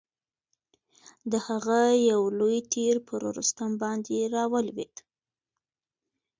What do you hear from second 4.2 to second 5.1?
را ولوېد.